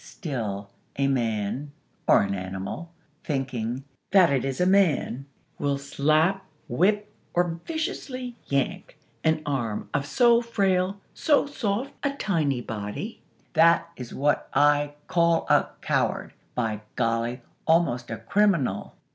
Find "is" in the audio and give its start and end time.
4.43-4.59, 13.95-14.11